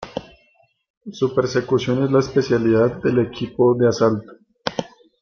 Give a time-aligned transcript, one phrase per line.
[1.11, 4.31] Su persecución es la especialidad del Equipo de Asalto.